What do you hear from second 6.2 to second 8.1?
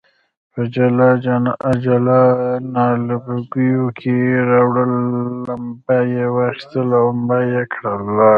واخیستل او مړه یې کړل.